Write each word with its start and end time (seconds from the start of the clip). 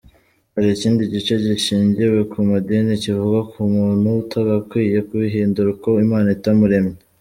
Hari 0.53 0.67
ikindi 0.75 1.01
gice 1.13 1.33
gishingiye 1.45 2.07
ku 2.31 2.37
madini 2.49 2.91
kivuga 3.03 3.39
ko 3.49 3.57
umuntu 3.67 4.09
atagakwiye 4.23 4.97
kwihindura 5.09 5.67
uko 5.75 5.89
Imana 6.05 6.27
itamuremye. 6.37 6.97